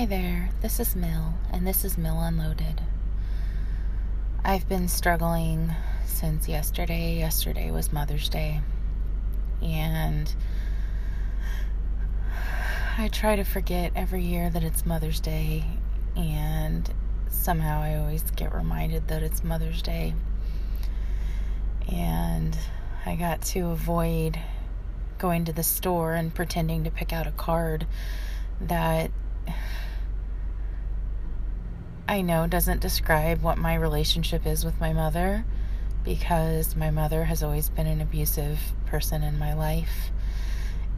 [0.00, 2.80] Hi there, this is Mill, and this is Mill Unloaded.
[4.42, 5.74] I've been struggling
[6.06, 7.18] since yesterday.
[7.18, 8.62] Yesterday was Mother's Day,
[9.60, 10.34] and
[12.96, 15.64] I try to forget every year that it's Mother's Day,
[16.16, 16.90] and
[17.28, 20.14] somehow I always get reminded that it's Mother's Day.
[21.92, 22.56] And
[23.04, 24.38] I got to avoid
[25.18, 27.86] going to the store and pretending to pick out a card
[28.62, 29.10] that
[32.10, 35.44] I know doesn't describe what my relationship is with my mother
[36.02, 40.10] because my mother has always been an abusive person in my life.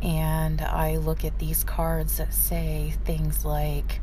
[0.02, 4.00] And I look at these cards that say things like,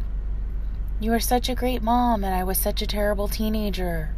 [0.99, 4.13] You are such a great mom, and I was such a terrible teenager.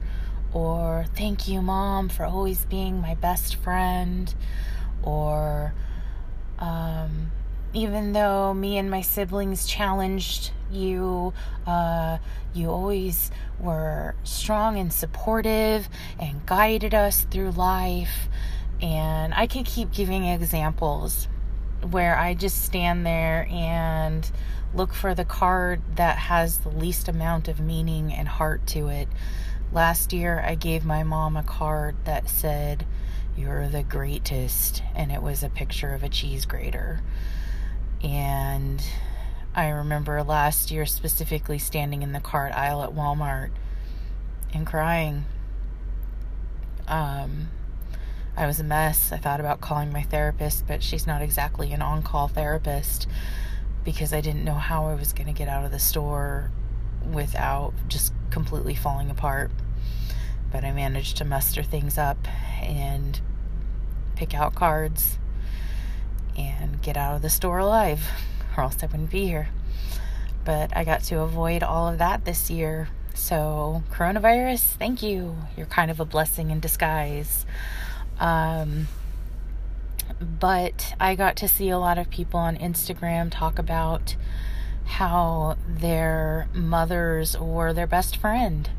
[0.52, 4.36] Or, Thank you, mom, for always being my best friend.
[5.02, 5.74] Or,
[6.60, 7.32] um,
[7.74, 11.34] even though me and my siblings challenged you,
[11.66, 12.18] uh,
[12.54, 18.28] you always were strong and supportive and guided us through life.
[18.82, 21.28] And I could keep giving examples
[21.90, 24.30] where I just stand there and
[24.74, 29.08] look for the card that has the least amount of meaning and heart to it.
[29.72, 32.86] Last year, I gave my mom a card that said,
[33.38, 37.02] You're the greatest, and it was a picture of a cheese grater.
[38.04, 38.84] And
[39.54, 43.52] I remember last year specifically standing in the cart aisle at Walmart
[44.54, 45.26] and crying.
[46.88, 47.50] Um,
[48.38, 49.12] I was a mess.
[49.12, 53.08] I thought about calling my therapist, but she's not exactly an on call therapist
[53.84, 56.52] because I didn't know how I was going to get out of the store
[57.12, 59.52] without just completely falling apart.
[60.52, 62.18] But I managed to muster things up
[62.62, 63.20] and
[64.16, 65.18] pick out cards
[66.38, 68.06] and get out of the store alive,
[68.56, 69.50] or else I wouldn't be here.
[70.44, 72.90] But I got to avoid all of that this year.
[73.14, 75.36] So, coronavirus, thank you.
[75.56, 77.46] You're kind of a blessing in disguise.
[78.20, 78.88] Um,
[80.20, 84.16] but I got to see a lot of people on Instagram talk about
[84.86, 88.70] how their mothers were their best friend,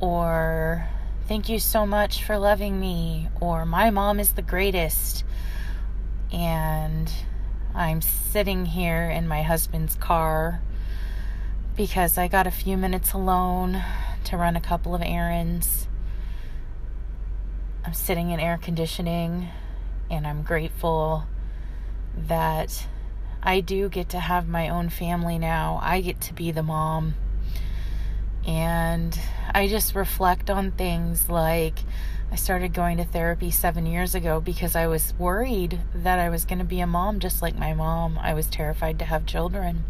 [0.00, 0.88] or
[1.26, 5.24] thank you so much for loving me, or my mom is the greatest
[6.32, 7.12] and
[7.74, 10.60] I'm sitting here in my husband's car
[11.74, 13.82] because I got a few minutes alone
[14.24, 15.88] to run a couple of errands.
[17.84, 19.48] I'm sitting in air conditioning
[20.10, 21.24] and I'm grateful
[22.14, 22.86] that
[23.42, 25.80] I do get to have my own family now.
[25.82, 27.14] I get to be the mom.
[28.46, 29.18] And
[29.54, 31.78] I just reflect on things like
[32.32, 36.46] I started going to therapy seven years ago because I was worried that I was
[36.46, 38.18] going to be a mom just like my mom.
[38.18, 39.84] I was terrified to have children.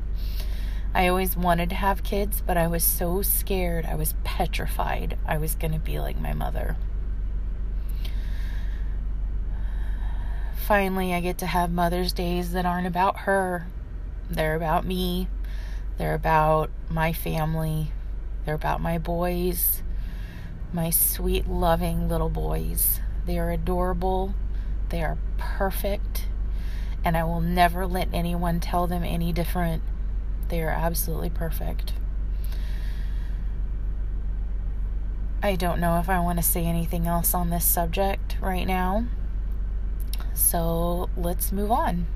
[0.92, 3.86] I always wanted to have kids, but I was so scared.
[3.86, 6.76] I was petrified I was going to be like my mother.
[10.56, 13.69] Finally, I get to have Mother's Days that aren't about her.
[14.28, 15.28] They're about me.
[15.97, 17.92] They're about my family.
[18.44, 19.82] They're about my boys
[20.72, 23.00] my sweet, loving little boys.
[23.27, 24.34] They are adorable,
[24.88, 26.27] they are perfect,
[27.05, 29.83] and I will never let anyone tell them any different.
[30.49, 31.93] They are absolutely perfect.
[35.43, 39.06] I don't know if I want to say anything else on this subject right now.
[40.34, 42.06] So let's move on.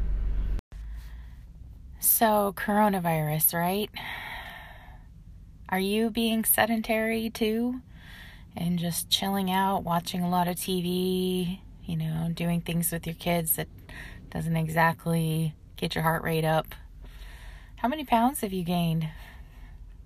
[1.99, 3.91] So, coronavirus, right?
[5.69, 7.81] Are you being sedentary too?
[8.57, 13.15] And just chilling out, watching a lot of TV, you know, doing things with your
[13.15, 13.69] kids that
[14.31, 16.67] doesn't exactly get your heart rate up.
[17.77, 19.09] How many pounds have you gained?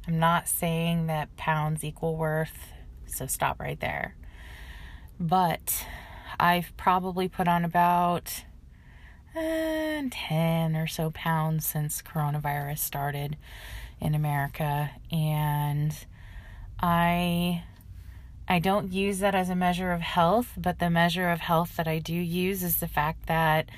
[0.06, 2.72] I'm not saying that pounds equal worth,
[3.06, 4.16] so stop right there.
[5.18, 5.86] But
[6.38, 8.44] I've probably put on about
[9.36, 13.36] uh, 10 or so pounds since coronavirus started
[14.00, 14.90] in America.
[15.12, 15.94] And
[16.80, 17.62] I
[18.48, 21.86] I don't use that as a measure of health, but the measure of health that
[21.86, 23.68] I do use is the fact that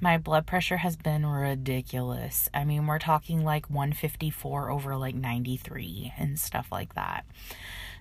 [0.00, 2.48] my blood pressure has been ridiculous.
[2.54, 7.24] I mean, we're talking like 154 over like 93 and stuff like that.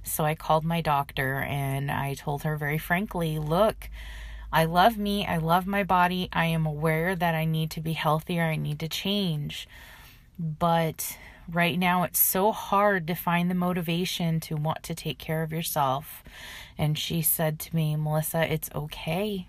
[0.04, 3.89] So I called my doctor and I told her very frankly, look,
[4.51, 6.30] I love me, I love my body.
[6.31, 9.68] I am aware that I need to be healthier, I need to change.
[10.39, 11.18] But
[11.50, 15.54] Right now, it's so hard to find the motivation to want to take care of
[15.54, 16.24] yourself.
[16.78, 19.48] And she said to me, Melissa, it's okay.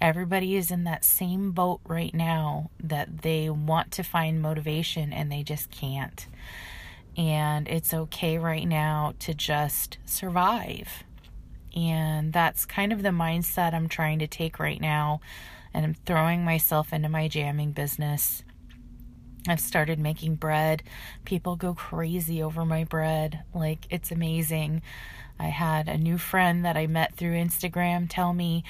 [0.00, 5.30] everybody is in that same boat right now that they want to find motivation and
[5.30, 6.26] they just can't.
[7.16, 11.04] And it's okay right now to just survive.
[11.76, 15.20] And that's kind of the mindset I'm trying to take right now.
[15.72, 18.42] And I'm throwing myself into my jamming business.
[19.48, 20.82] I've started making bread.
[21.24, 23.42] People go crazy over my bread.
[23.54, 24.82] Like, it's amazing.
[25.38, 28.64] I had a new friend that I met through Instagram tell me,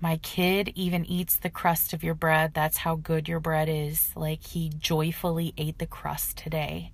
[0.00, 2.54] My kid even eats the crust of your bread.
[2.54, 4.10] That's how good your bread is.
[4.16, 6.92] Like, he joyfully ate the crust today.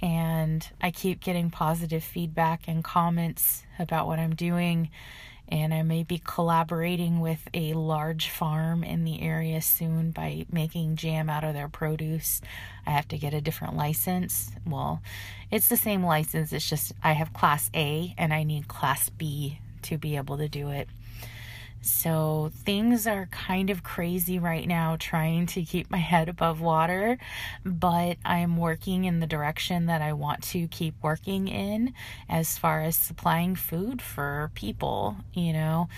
[0.00, 4.90] And I keep getting positive feedback and comments about what I'm doing
[5.48, 10.96] and I may be collaborating with a large farm in the area soon by making
[10.96, 12.40] jam out of their produce.
[12.86, 14.50] I have to get a different license.
[14.66, 15.02] Well,
[15.50, 19.58] it's the same license, it's just I have class A and I need class B
[19.82, 20.88] to be able to do it.
[21.80, 27.18] So things are kind of crazy right now trying to keep my head above water,
[27.64, 31.94] but I'm working in the direction that I want to keep working in
[32.28, 35.88] as far as supplying food for people, you know.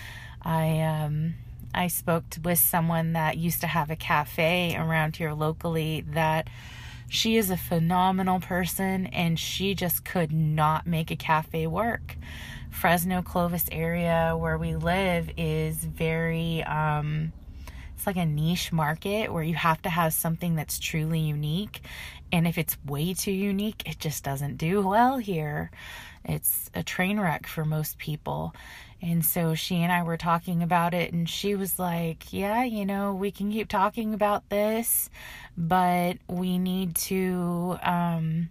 [0.43, 1.35] I um
[1.73, 6.47] I spoke with someone that used to have a cafe around here locally that
[7.11, 12.15] she is a phenomenal person and she just could not make a cafe work.
[12.69, 17.33] Fresno Clovis area where we live is very um,
[17.93, 21.81] it's like a niche market where you have to have something that's truly unique
[22.31, 25.69] and if it's way too unique it just doesn't do well here
[26.25, 28.53] it's a train wreck for most people.
[29.01, 32.85] And so she and I were talking about it and she was like yeah you
[32.85, 35.09] know we can keep talking about this
[35.57, 38.49] but we need to um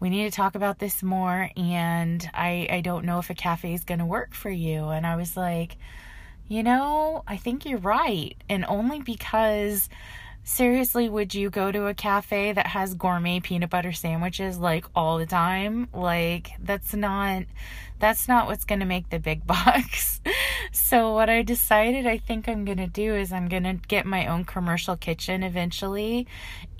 [0.00, 3.72] we need to talk about this more and I I don't know if a cafe
[3.74, 4.88] is going to work for you.
[4.88, 5.76] And I was like
[6.48, 8.36] you know I think you're right.
[8.48, 9.88] And only because
[10.48, 15.18] seriously would you go to a cafe that has gourmet peanut butter sandwiches like all
[15.18, 15.88] the time?
[15.92, 17.42] Like that's not
[17.98, 20.20] that's not what's going to make the big bucks.
[20.72, 24.06] So what i decided i think i'm going to do is i'm going to get
[24.06, 26.26] my own commercial kitchen eventually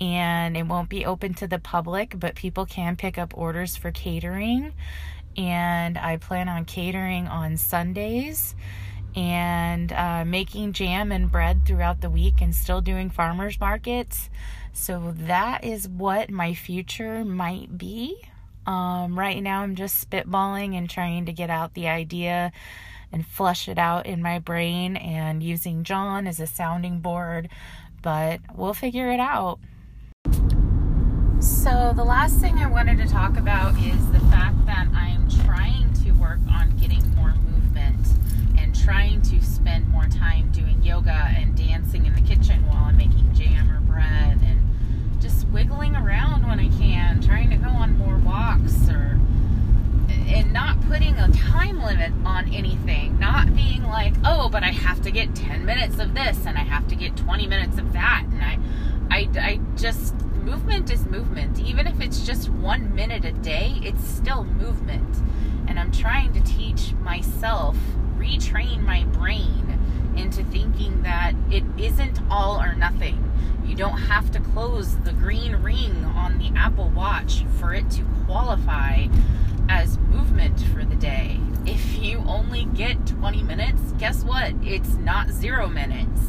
[0.01, 3.91] and it won't be open to the public but people can pick up orders for
[3.91, 4.73] catering.
[5.37, 8.55] And i plan on catering on sundays
[9.19, 14.29] and uh, making jam and bread throughout the week and still doing farmers markets.
[14.71, 18.21] So that is what my future might be.
[18.65, 22.53] Um, right now, I'm just spitballing and trying to get out the idea
[23.11, 27.49] and flush it out in my brain and using John as a sounding board,
[28.01, 29.59] but we'll figure it out.
[31.41, 35.91] So, the last thing I wanted to talk about is the fact that I'm trying
[36.05, 37.33] to work on getting more
[38.89, 43.35] trying to spend more time doing yoga and dancing in the kitchen while I'm making
[43.35, 48.17] jam or bread and just wiggling around when I can, trying to go on more
[48.17, 49.19] walks or
[50.09, 55.05] and not putting a time limit on anything, not being like, "Oh, but I have
[55.05, 58.25] to get 10 minutes of this and I have to get 20 minutes of that."
[58.31, 58.59] And I
[59.09, 60.13] I I just
[60.43, 61.57] movement is movement.
[61.57, 65.17] Even if it's just 1 minute a day, it's still movement.
[65.67, 67.77] And I'm trying to teach myself
[68.17, 69.79] retrain my brain
[70.17, 73.23] into thinking that it isn't all or nothing.
[73.65, 78.03] You don't have to close the green ring on the Apple Watch for it to
[78.25, 79.07] qualify
[79.69, 81.39] as movement for the day.
[81.65, 84.53] If you only get 20 minutes, guess what?
[84.61, 86.21] It's not zero minutes.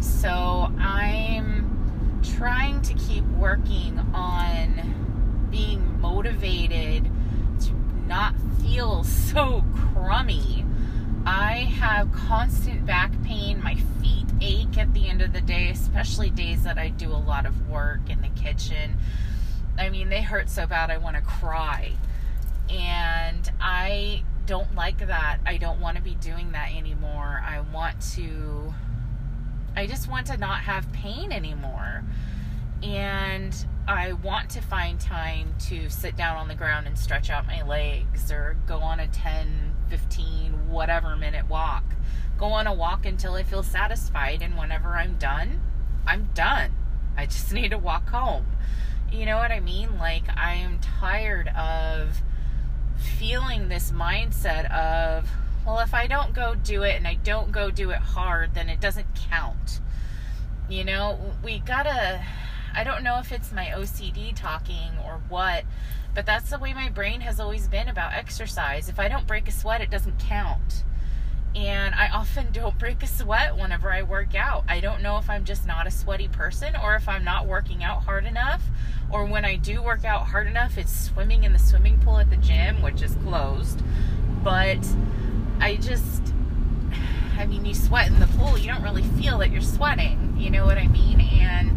[0.00, 7.10] So I'm trying to keep working on being motivated
[7.60, 7.72] to
[8.06, 9.62] not feel so
[9.92, 10.64] crummy
[11.26, 13.62] I have constant back pain.
[13.62, 17.18] My feet ache at the end of the day, especially days that I do a
[17.18, 18.96] lot of work in the kitchen.
[19.78, 21.92] I mean, they hurt so bad I want to cry.
[22.70, 25.38] And I don't like that.
[25.46, 27.42] I don't want to be doing that anymore.
[27.44, 28.74] I want to,
[29.76, 32.04] I just want to not have pain anymore.
[32.82, 33.54] And
[33.86, 37.62] I want to find time to sit down on the ground and stretch out my
[37.62, 41.82] legs or go on a 10 15, whatever minute walk.
[42.38, 45.60] Go on a walk until I feel satisfied, and whenever I'm done,
[46.06, 46.72] I'm done.
[47.16, 48.46] I just need to walk home.
[49.12, 49.98] You know what I mean?
[49.98, 52.22] Like, I am tired of
[53.20, 55.28] feeling this mindset of,
[55.66, 58.70] well, if I don't go do it and I don't go do it hard, then
[58.70, 59.80] it doesn't count.
[60.70, 62.24] You know, we gotta,
[62.74, 65.64] I don't know if it's my OCD talking or what,
[66.14, 68.88] but that's the way my brain has always been about exercise.
[68.88, 70.82] If I don't break a sweat, it doesn't count.
[71.54, 74.64] And I often don't break a sweat whenever I work out.
[74.68, 77.82] I don't know if I'm just not a sweaty person or if I'm not working
[77.82, 78.62] out hard enough,
[79.10, 82.30] or when I do work out hard enough, it's swimming in the swimming pool at
[82.30, 83.82] the gym, which is closed.
[84.44, 84.78] But
[85.58, 86.32] I just,
[87.36, 90.36] I mean, you sweat in the pool, you don't really feel that you're sweating.
[90.38, 91.20] You know what I mean?
[91.20, 91.72] And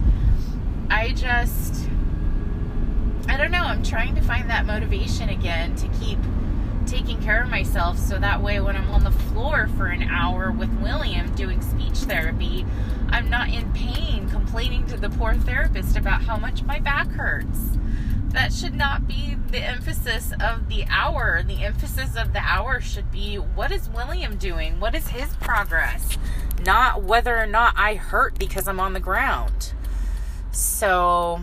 [0.92, 1.90] I just,
[3.28, 6.20] I don't know, I'm trying to find that motivation again to keep
[6.86, 10.52] taking care of myself so that way when I'm on the floor for an hour
[10.52, 12.66] with William doing speech therapy,
[13.10, 17.78] I'm not in pain complaining to the poor therapist about how much my back hurts.
[18.30, 21.44] That should not be the emphasis of the hour.
[21.44, 24.80] The emphasis of the hour should be what is William doing?
[24.80, 26.18] What is his progress?
[26.66, 29.74] Not whether or not I hurt because I'm on the ground.
[30.52, 31.42] So,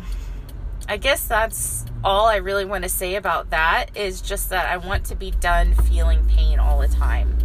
[0.89, 4.79] I guess that's all I really want to say about that is just that I
[4.79, 7.37] want to be done feeling pain all the time.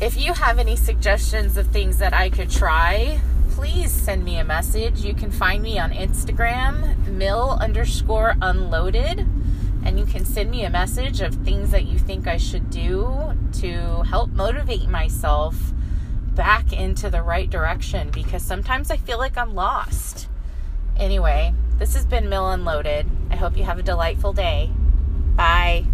[0.00, 4.44] If you have any suggestions of things that I could try, please send me a
[4.44, 5.00] message.
[5.00, 9.20] You can find me on Instagram, mill underscore unloaded,
[9.84, 13.32] and you can send me a message of things that you think I should do
[13.60, 15.72] to help motivate myself
[16.34, 20.28] back into the right direction because sometimes I feel like I'm lost.
[20.96, 23.06] Anyway, this has been Mill Unloaded.
[23.30, 24.70] I hope you have a delightful day.
[25.36, 25.86] Bye.